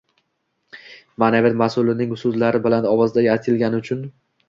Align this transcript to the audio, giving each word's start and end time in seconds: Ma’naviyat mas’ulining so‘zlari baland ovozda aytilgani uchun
Ma’naviyat 1.25 1.61
mas’ulining 1.63 2.17
so‘zlari 2.25 2.65
baland 2.67 2.91
ovozda 2.97 3.29
aytilgani 3.39 3.87
uchun 3.87 4.07